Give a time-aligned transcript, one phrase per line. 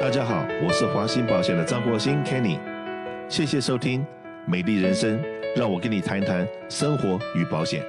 [0.00, 2.56] 大家好，我是华兴保险的张国兴 Kenny，
[3.28, 4.06] 谢谢收听
[4.46, 5.20] 美丽人生，
[5.56, 7.84] 让我跟你谈一谈生活与保险。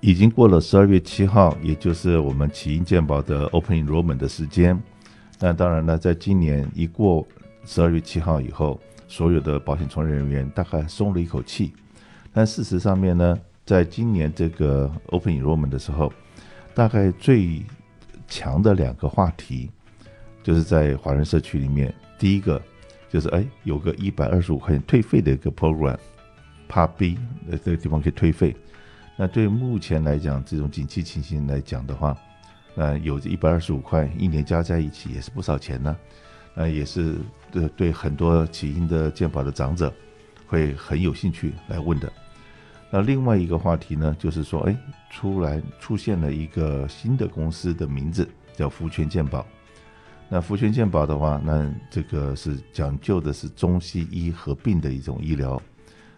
[0.00, 4.76] 已经过了十二月七号，也就是我们启英健保的 Open Enrollment 的时间。
[5.38, 7.24] 那当然呢，在今年一过
[7.64, 11.72] 十二月七号以后，所有的保险从业人员大概松了一口气。
[12.32, 16.12] 但事实上面呢，在今年这个 Open Enrollment 的时候，
[16.74, 17.62] 大概最
[18.26, 19.70] 强的两个话题。
[20.44, 22.62] 就是在华人社区里面，第一个
[23.10, 27.18] 就是哎，有个一百二十五块钱退费的一个 program，Part B，
[27.50, 28.54] 呃，这个地方可以退费。
[29.16, 32.16] 那对目前来讲，这种景气情形来讲的话，
[32.74, 35.96] 那有这一百二十五块，一年加在一起也是不少钱呢。
[36.54, 37.16] 那也是
[37.50, 39.92] 对对很多起因的健保的长者
[40.46, 42.12] 会很有兴趣来问的。
[42.90, 44.76] 那另外一个话题呢，就是说，哎，
[45.10, 49.44] 出来出现了一个新的公司的名字，叫福泉健保。
[50.28, 55.60] 那福全健保的话，那这个是讲究的是中西医合并的一种医疗，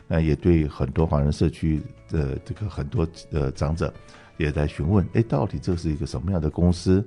[0.07, 3.93] 那也对很多华人社区的这个很多的长者
[4.39, 7.05] 也在询问，哎，到底这是一个什么样的公司？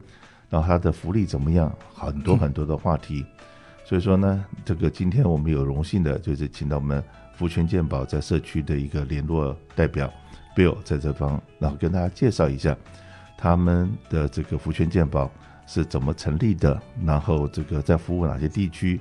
[0.50, 1.73] 然后它的福利怎么样？
[1.94, 3.25] 很多很多的话题。
[3.86, 10.11] 所以说呢，这个今天我们有荣幸的就是请到我们福全健保在社区的一个联络代表
[10.55, 12.77] Bill 在这方，然后跟大家介绍一下
[13.36, 15.31] 他们的这个福全健保。
[15.72, 16.81] 是怎么成立的？
[17.06, 19.00] 然后这个在服务哪些地区？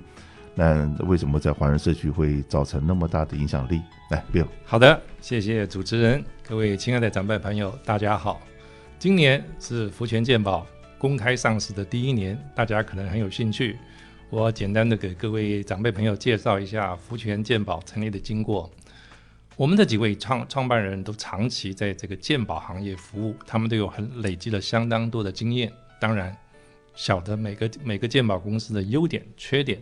[0.55, 3.81] 那为什么在华人社区会造成那么大的影响力？
[4.11, 4.47] 来，Bill。
[4.67, 8.43] 好的，谢谢主持人，各位亲爱的长辈朋友，大家好。
[8.99, 10.67] 今年是福泉健保
[10.99, 13.79] 公开上市的第一年，大家可能很有兴趣。
[14.29, 18.71] 我简单的给各位长辈朋友介绍一下福泉健保成立的经过。
[19.57, 25.73] 我们的几位创创办人都长期在这个健保行业服务，他们都有很累积了相当多的经验。
[25.99, 26.37] 当然。
[26.99, 29.81] 晓得每个每个鉴宝公司的优点、缺点，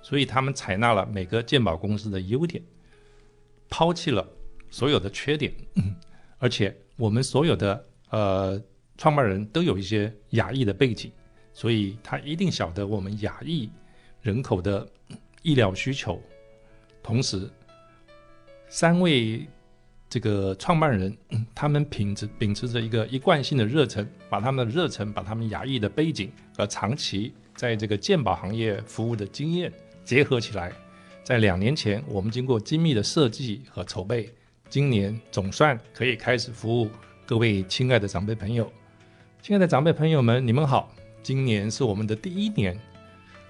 [0.00, 2.62] 所以他们采纳了每个鉴宝公司的优点，
[3.68, 4.24] 抛弃了
[4.70, 5.52] 所有的缺点。
[6.38, 8.62] 而且我们所有的呃
[8.96, 11.10] 创办人都有一些亚裔的背景，
[11.52, 13.68] 所以他一定晓得我们亚裔
[14.22, 14.88] 人口的
[15.42, 16.22] 医疗需求。
[17.02, 17.50] 同时，
[18.68, 19.44] 三位。
[20.14, 21.12] 这个创办人，
[21.56, 29.72] 他们秉持秉持着一个一贯性的热忱，把他们的热忱，把他们亚裔的背景和长期在这个鉴宝行业服务的经验
[30.04, 30.70] 结合起来，
[31.24, 34.32] 在两年前，我们经过精密的设计和筹备，
[34.68, 36.88] 今年总算可以开始服务
[37.26, 38.72] 各位亲爱的长辈朋友。
[39.42, 40.94] 亲爱的长辈朋友们，你们好！
[41.24, 42.78] 今年是我们的第一年，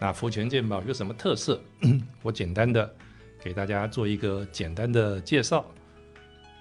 [0.01, 1.61] 那福泉鉴宝有什么特色？
[2.23, 2.91] 我简单的
[3.43, 5.63] 给大家做一个简单的介绍。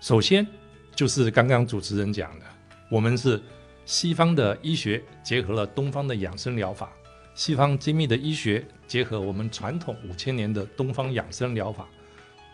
[0.03, 0.45] 首先，
[0.93, 2.45] 就是刚刚主持人讲的，
[2.89, 3.41] 我们是
[3.85, 6.91] 西方的医学结合了东方的养生疗法，
[7.35, 11.87] 西方精密的医学结合我们传统五千年的东方养生疗法，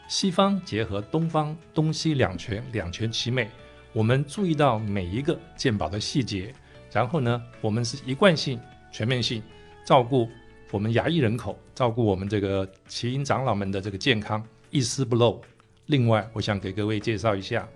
[0.08, 3.50] 西方结合东方，东西两全，两全其美。
[3.94, 6.54] 我们注意到每一个健保的细节，
[6.92, 8.60] 然后呢，我们是一贯性、
[8.92, 9.42] 全面性
[9.84, 10.30] 照顾
[10.70, 15.42] 我们牙医人口，照顾我们这个奇英长老们的这个健康，一丝不漏。
[15.90, 17.68] 另外，我想给各位介绍一下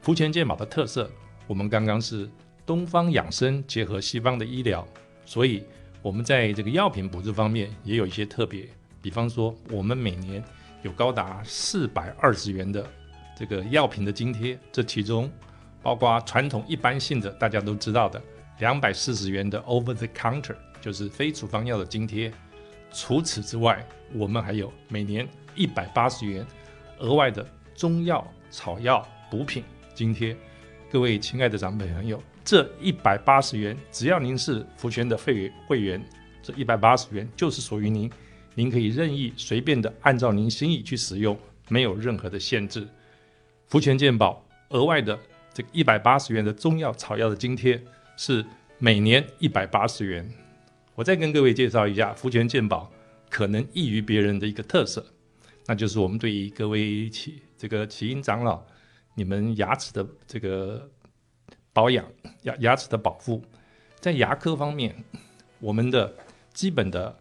[0.00, 1.10] 福泉健保的特色。
[1.46, 2.26] 我们刚刚是
[2.64, 4.88] 东方养生结合西方的医疗，
[5.26, 5.62] 所以
[6.00, 8.66] 我们在这个药品补助方面也有一些特别。
[9.02, 10.42] 比方说，我们每年
[10.80, 12.90] 有高达四百二十元的
[13.36, 15.30] 这个药品的津贴，这其中
[15.82, 18.18] 包括传统一般性的大家都知道的
[18.60, 22.32] 两百四十元的 Over the Counter，就是非处方药的津贴。
[22.94, 26.46] 除此之外，我们还有每年一百八十元。
[26.98, 29.64] 额外的中药、草药补品
[29.94, 30.36] 津贴，
[30.90, 36.02] 各位亲爱的长辈朋友，这一百八十元，只要您是福泉的会员，会员，
[36.42, 38.10] 这一百八十元就是属于您，
[38.54, 41.38] 您可以任意随便的按照您心意去使用，
[41.68, 42.86] 没有任何的限制。
[43.68, 45.18] 福泉健保额外的
[45.54, 47.82] 这一百八十元的中药、草药的津贴
[48.16, 48.44] 是
[48.78, 50.30] 每年一百八十元。
[50.94, 52.90] 我再跟各位介绍一下福泉健保
[53.30, 55.04] 可能异于别人的一个特色。
[55.72, 58.62] 那就是我们对于各位起这个启英长老，
[59.14, 60.86] 你们牙齿的这个
[61.72, 62.04] 保养、
[62.42, 63.42] 牙牙齿的保护，
[63.98, 64.94] 在牙科方面，
[65.60, 66.14] 我们的
[66.52, 67.18] 基本的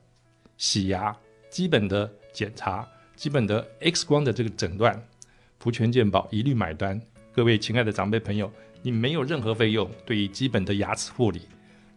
[0.58, 1.16] 洗牙、
[1.50, 5.02] 基本的检查、基本的 X 光的这个诊断，
[5.58, 7.02] 福全健保一律买单。
[7.32, 8.52] 各位亲爱的长辈朋友，
[8.82, 11.44] 你没有任何费用，对于基本的牙齿护理。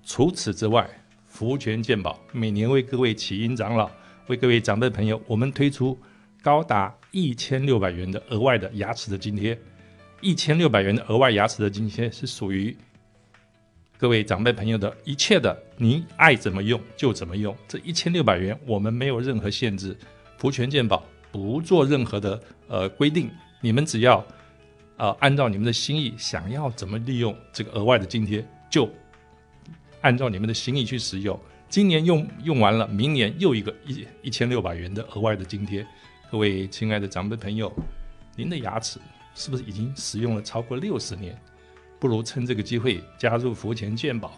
[0.04, 0.88] 除此之外，
[1.26, 3.90] 福全健保每年为各位启英长老、
[4.28, 5.98] 为各位长辈朋友，我们推出。
[6.44, 9.58] 高达一千六百元的额外的牙齿的津贴，
[10.20, 12.76] 一千六百元的额外牙齿的津贴是属于
[13.96, 17.56] 各位长辈朋友的一切的你爱怎么用就怎么用。
[17.66, 19.96] 这一千六百元我们没有任何限制，
[20.36, 21.02] 福全健保
[21.32, 22.38] 不做任何的
[22.68, 23.30] 呃规定，
[23.62, 24.22] 你们只要
[24.98, 28.86] 呃按照你们的心意，想要怎么利用这个额外的津贴，就
[30.02, 31.40] 按照你们的心意去使用。
[31.70, 35.86] 今年用用完了，明年又一个一一千六百元的额外的津贴。
[36.34, 37.72] 各位亲爱的长辈朋友，
[38.34, 38.98] 您的牙齿
[39.36, 41.40] 是不是已经使用了超过六十年？
[42.00, 44.32] 不如趁这个机会加入福泉健保，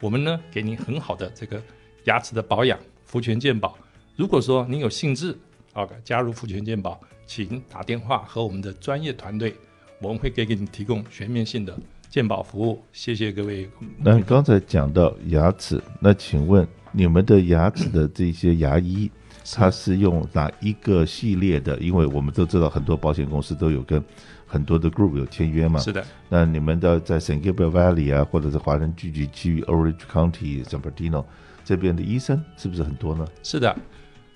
[0.00, 1.60] 我们呢给您很好的这个
[2.04, 2.78] 牙齿的保养。
[3.04, 3.76] 福泉健保，
[4.14, 5.36] 如果说您有兴致
[5.72, 9.52] 啊加入福泉健保，请打电话和我们的专业团队，
[10.00, 11.76] 我们会给给你提供全面性的
[12.08, 12.80] 健保服务。
[12.92, 13.68] 谢谢各位。
[13.98, 19.10] 那刚才讲到牙齿，那请问你们的牙齿的这些牙医，
[19.54, 21.78] 它是用哪一个系列的？
[21.78, 24.02] 因为我们都知道很多保险公司都有跟。
[24.44, 25.80] 很多的 group 有签约嘛？
[25.80, 26.04] 是的。
[26.28, 31.24] 那你们的在 San Gabriel Valley 啊，或者是华人聚集区 Orange County、San Bernardino
[31.64, 33.26] 这边的医生是不是很多呢？
[33.42, 33.74] 是的。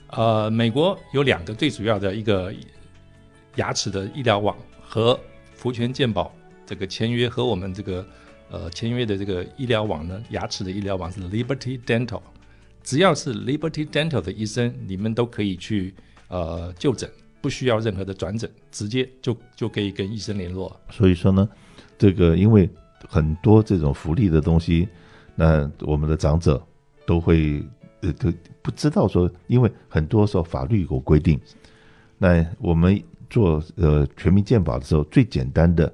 [0.09, 2.51] 呃，美国有两个最主要的一个
[3.57, 5.21] 牙齿的医疗网和
[5.53, 8.03] 福泉健保这个签约，和我们这个
[8.51, 12.23] 呃签约的这个医疗网呢，牙齿的医疗网是 Liberty Dental。
[12.87, 15.93] 只要是 Liberty Dental 的医生，你们都可以去
[16.29, 17.11] 呃就诊。
[17.43, 20.75] 不需要任何的转诊，直接就就可以跟医生联络。
[20.91, 21.49] 所以说呢，
[21.97, 22.69] 这个因为
[23.09, 24.89] 很多这种福利的东西，
[25.37, 26.61] 那我们的长者
[27.07, 27.63] 都会
[28.01, 31.39] 呃都不知道说，因为很多时候法律有规定。
[32.19, 33.01] 那我们
[33.31, 35.93] 做呃全民健保的时候，最简单的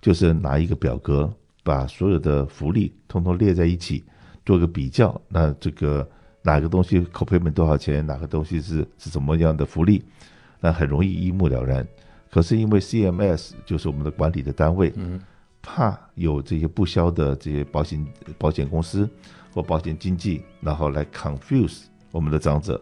[0.00, 1.32] 就是拿一个表格，
[1.62, 4.02] 把所有的福利通通列在一起，
[4.44, 5.20] 做个比较。
[5.28, 6.08] 那这个
[6.48, 10.02] 哪个东西 copayment 多少钱，哪个东西是是怎么样的福利？
[10.60, 11.86] 那很容易一目了然，
[12.30, 15.20] 可是因为 CMS 就是我们的管理的单位，嗯，
[15.60, 18.02] 怕有这些不肖的这些保险
[18.38, 19.06] 保险公司
[19.52, 22.80] 或保险经纪，然后来 confuse 我们的长者，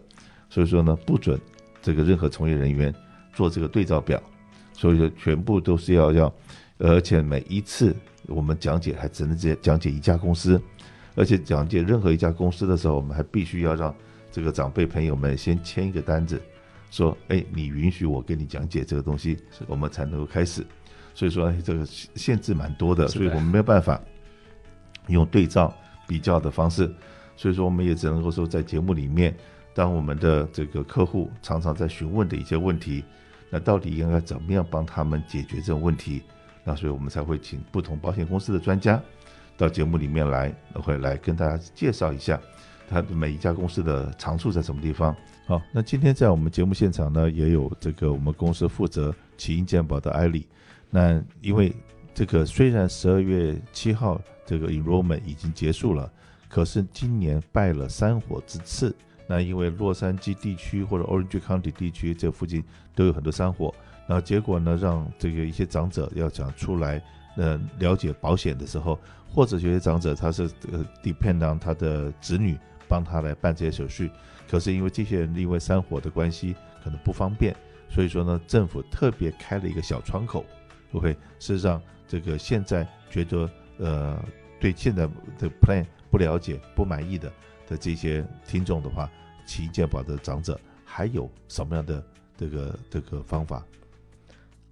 [0.48, 1.36] 所以说呢，不准
[1.82, 2.94] 这个任何从业人员
[3.34, 4.22] 做这个对照表，
[4.74, 6.32] 所以说全部都是要要，
[6.78, 7.94] 而且每一次
[8.28, 10.62] 我们讲解还只能讲讲解一家公司，
[11.16, 13.92] 而且讲解任何一家公司的时候，我们还必须要让
[14.30, 16.40] 这个长辈朋友们先签一个单子。
[16.88, 19.36] 说，哎，你允许我跟你讲解这个东西，
[19.66, 20.64] 我们才能够开始。
[21.14, 24.00] 所以说，这个限制蛮多的，所以我们没有办法
[25.08, 25.74] 用对照
[26.06, 26.88] 比较的方式。
[27.36, 29.34] 所以说，我们也只能够说，在节目里面，
[29.74, 33.02] 当我们的这个客户常常在询问的一些问题，
[33.50, 36.22] 那到底应该怎么样帮他们解决这种问题？
[36.62, 39.02] 那所以我们才会请不同保险公司的专家
[39.56, 42.40] 到节目里面来，会来跟大家介绍一下。
[42.88, 45.14] 他每一家公司的长处在什么地方？
[45.46, 50.46] 好，那今天在我们节目现场呢，也有这个我们公司负责起因健保的艾丽。
[50.88, 51.74] 那因为
[52.14, 56.08] 这个虽然十二月七号这个 enrollment 已经结束了，
[56.48, 58.94] 可是今年拜了山火之赐。
[59.26, 62.62] 那因为洛杉矶地区或者 Orange County 地区这附近
[62.94, 63.74] 都有很多山火，
[64.06, 67.02] 然后结果呢，让这个一些长者要想出来
[67.36, 68.98] 呃了解保险的时候，
[69.28, 70.42] 或者有些长者他是
[70.72, 72.58] 呃 depend on 他的子女。
[72.88, 74.08] 帮他来办这些手续，
[74.48, 76.54] 可是因为这些人因为山火的关系
[76.84, 77.52] 可能不方便，
[77.90, 80.46] 所以说呢，政府特别开了一个小窗口
[80.92, 84.24] ，OK，事实上这个现在觉得呃
[84.60, 85.04] 对现在
[85.36, 87.28] 的 plan 不了解、不满意的
[87.66, 89.10] 的这些听众的话，
[89.44, 92.00] 起因健保的长者还有什么样的
[92.36, 93.64] 这个这个方法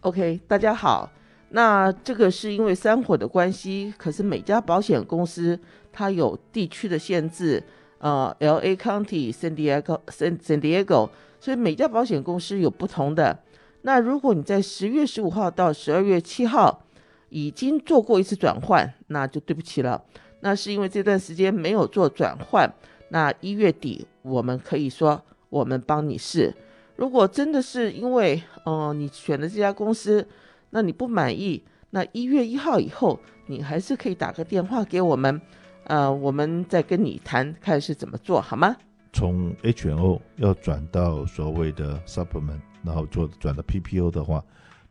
[0.03, 1.11] ？OK，大家好，
[1.55, 5.57] 那这个是因为山火的关系，可是每家保险公司
[5.93, 7.63] 它有地区的限制。
[7.99, 8.77] 呃，L.A.
[8.77, 11.09] County、San Diego、San San Diego，
[11.41, 13.39] 所以每家保险公司有不同的。
[13.83, 16.83] 那如果你在十月十五号到十二月七号
[17.31, 20.03] 已经做过一次转换，那就对不起了。
[20.41, 22.71] 那是因为这段时间没有做转换。
[23.09, 26.53] 那一月底我们可以说我们帮你试。
[26.97, 30.27] 如果真的是因为呃你选的这家公司，
[30.75, 35.41] 那你不满意，那一月一号以后你还是可以打个电话给我们。
[35.85, 38.75] 呃，我们再跟你谈，看是怎么做好吗？
[39.13, 44.43] 从 HMO 要转到所谓的 Supplement，然后做转到 PPO 的话，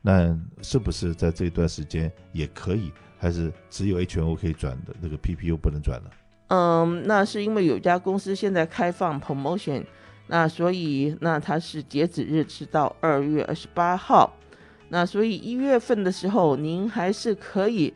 [0.01, 2.93] 那是不是在这段时间也可以？
[3.17, 6.11] 还是只有 HMO 可以转的，那个 PPO 不能转了？
[6.47, 9.83] 嗯，那是因为有家公司现在开放 Promotion，
[10.27, 14.31] 那所以那它是截止日是到二月二十八号，
[14.93, 17.91] 那所以一月份的时候您还是可以。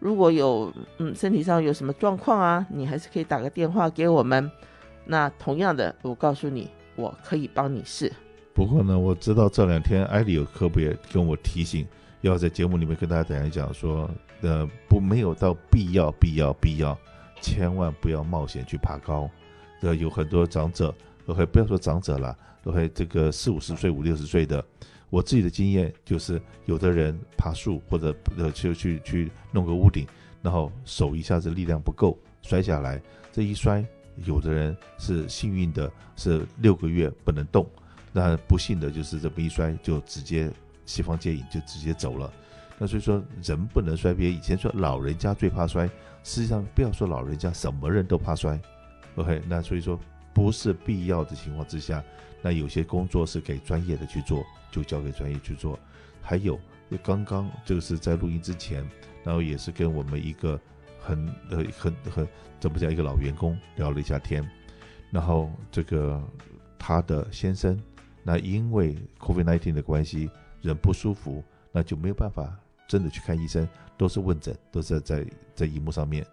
[0.00, 4.50] 如果有嗯身体上有什么状况啊，你还是可以打个电话给我们。
[5.04, 8.12] 那同样的，我告诉你，我可以帮你试。
[8.52, 11.86] 不过呢，我知道这两天艾莉有特别跟我提醒，
[12.22, 16.98] 要在节目里面跟大家讲一讲说，呃，不没有到必要必要必要
[17.40, 19.30] 千万不要冒险去爬高。
[19.80, 20.92] 这有很多长者
[21.26, 24.62] ，OK，不要说长者了，OK，这个四五十岁、五六十岁的，
[25.10, 30.06] 我自己的经验就是，有的人爬树或者呃就去去弄个屋顶，
[30.42, 33.00] 然后手一下子力量不够，摔下来，
[33.32, 33.84] 这一摔，
[34.24, 37.66] 有的人是幸运的，是六个月不能动，
[38.12, 40.50] 那不幸的就是这么一摔就直接
[40.84, 42.32] 西方接引就直接走了。
[42.78, 45.88] 那所以说人不能摔，别以前说老人家最怕摔，
[46.22, 48.60] 实际上不要说老人家，什么人都怕摔。
[49.14, 49.98] OK，那所以说
[50.34, 52.04] 不是必要的情况之下，
[52.42, 54.44] 那有些工作是给专业的去做，
[54.76, 55.78] 就交给专业去做。
[56.20, 56.60] 还有，
[57.02, 58.86] 刚刚这个是在录音之前，
[59.24, 60.60] 然后也是跟我们一个
[61.00, 62.28] 很呃很很
[62.60, 64.46] 怎么讲一个老员工聊了一下天，
[65.10, 66.22] 然后这个
[66.78, 67.80] 他的先生，
[68.22, 70.28] 那因为 COVID-19 的关系，
[70.60, 71.42] 人不舒服，
[71.72, 72.54] 那就没有办法
[72.86, 73.66] 真的去看医生，
[73.96, 76.26] 都是问诊，都是在在在荧幕上面。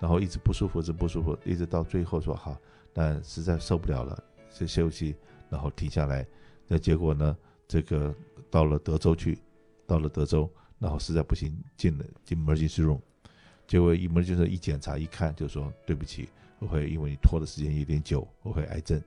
[0.00, 2.58] 然后一直不舒服，一直不舒服，一直到最后说好，
[2.92, 5.14] 但实在受不了了，就休息，
[5.48, 6.26] 然后停下来。
[6.66, 7.36] 那结果呢？
[7.66, 8.14] 这个
[8.50, 9.38] 到了德州去，
[9.86, 13.00] 到了德州，然后实在不行，进了进 emergency room。
[13.66, 16.28] 结果 emergency 一检查一看，就说对不起，
[16.58, 19.02] 我会因为你拖的时间有点久，我会癌症，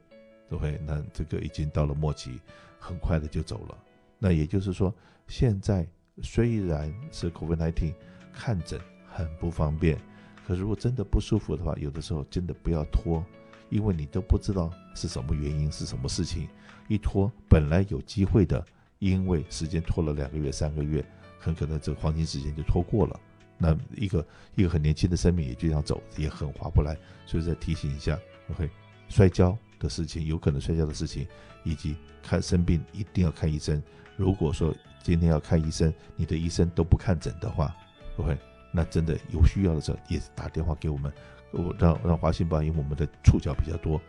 [0.50, 2.40] 我会那这个已经到了末期，
[2.80, 3.78] 很快的就走了。
[4.20, 4.94] 那也就是说，
[5.28, 5.88] 现在
[6.24, 7.94] 虽然是 COVID-19
[8.34, 9.98] 看诊很不方便。
[10.46, 13.22] 可如果真的不舒服的话，有的时候真的不要拖，
[13.70, 16.48] 因为你都不知道是什么原因，是什么事情。
[16.88, 18.66] 一拖，本来有机会的，
[19.00, 21.06] 因为时间拖了两个月、三个月，
[21.40, 23.20] 很可能这个黄金时间就拖过了。
[23.58, 26.96] 那一个一个很年轻的生命也就这样走，也很划不来。
[27.26, 28.18] 所以再提醒一下
[28.52, 28.70] ，OK，
[29.10, 31.28] 摔跤的事情，有可能摔跤的事情，
[31.64, 33.82] 以及看生病一定要看医生。
[34.16, 37.76] 如果说今天要看医生，你的医生都不看诊的话
[38.18, 38.38] ，OK。
[38.72, 41.12] 那真的有需要的时候，也打电话给我们，
[41.52, 44.00] 我让让华信帮，因为我们的触角比较多，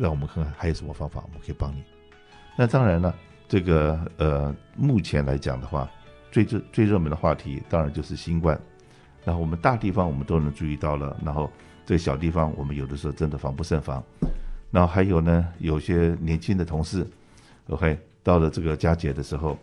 [0.00, 1.82] 让我们看看还有什么方法我们可以帮你。
[2.56, 3.14] 那当然了，
[3.48, 5.90] 这个呃，目前来讲的话，
[6.30, 8.60] 最最最热门的话题当然就是新冠。
[9.24, 11.50] 然后我们大地方我们都能注意到了，然后
[11.84, 14.02] 这小地方我们有的时候真的防不胜防。
[14.70, 17.06] 然后还有呢，有些年轻的同事
[17.68, 19.58] ，OK，到了这个佳节的时候，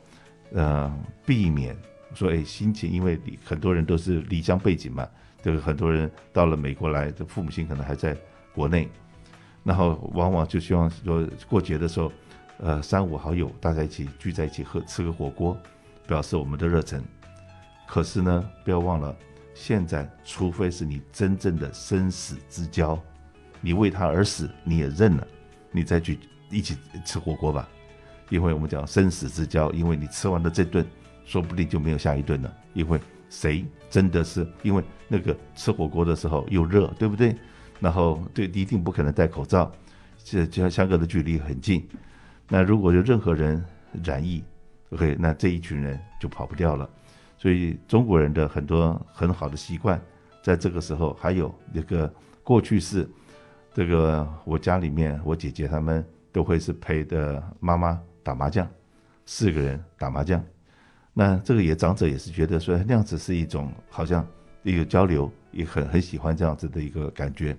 [0.54, 0.94] 呃，
[1.26, 1.76] 避免。
[2.14, 5.08] 说哎，心情，因为很多人都是离乡背景嘛，
[5.42, 8.18] 就是很多人到了美国来，这父母亲可能还在
[8.54, 8.90] 国内，
[9.64, 12.12] 然后往往就希望说过节的时候，
[12.60, 15.58] 呃，三五好友大家一起聚在一起喝吃个火锅，
[16.08, 17.02] 表示我们的热忱。
[17.86, 19.16] 可是呢，不要忘了，
[19.54, 23.00] 现在除非是你真正的生死之交，
[23.62, 25.28] 你为他而死，你也认了，
[25.72, 27.70] 你再去一起吃火锅吧，
[28.30, 30.86] 因为我们讲生死之交，因为你吃完了这顿。
[31.28, 32.98] 说不定就没有下一顿了，因为
[33.30, 37.36] 谁真的是因为那个吃火锅的时候又热，对不对？
[37.82, 39.70] 然后对，一定不可能戴口罩，
[40.24, 41.86] 这就相隔的距离很近。
[42.48, 43.64] 那如果有任何人
[44.04, 44.42] 染疫
[44.92, 46.90] ，OK，那这一群人就跑不掉了。
[47.38, 50.02] 所以中国人的很多很好的习惯，
[50.42, 53.08] 在这个时候还有一个过去式
[53.74, 58.68] 这个我家里面我姐姐他们都会是陪着妈妈打麻将，
[59.26, 60.42] 四个人打麻将。
[61.20, 64.24] 那这个也长者也是觉得说那样子是一种好像
[64.62, 67.58] 也有交流，也很很喜欢这样子的一个感觉。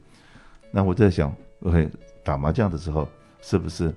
[0.71, 1.91] 那我在想，OK，
[2.23, 3.09] 打麻将的时候
[3.41, 3.93] 是不是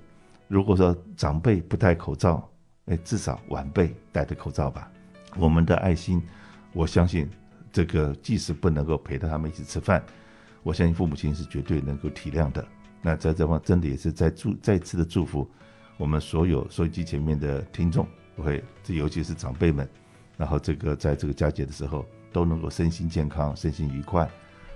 [0.48, 2.50] 如果说长辈不戴口罩，
[2.88, 4.92] 哎，至少晚辈戴着口罩吧？
[5.38, 6.20] 我们的爱心，
[6.74, 7.30] 我相信
[7.72, 10.04] 这个即使不能够陪着他们一起吃饭，
[10.64, 12.66] 我相信父母亲是绝对能够体谅的。
[13.00, 15.48] 那在这方真的也是在祝再次的祝福
[15.98, 18.08] 我们所有收音机前面的听众。
[18.42, 19.88] 会，这尤其是长辈们，
[20.38, 24.30] 然后这个在这个佳节的时候都能够身心健康、身心愉快。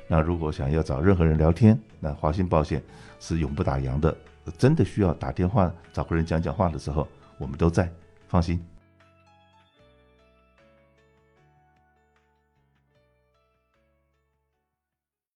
[0.07, 2.81] 那如果想要找任何人聊天，那华信保险
[3.19, 4.15] 是永不打烊的。
[4.59, 7.07] 真的需要打电话找个人讲讲话的时候，
[7.39, 7.91] 我们都在，
[8.27, 8.63] 放心。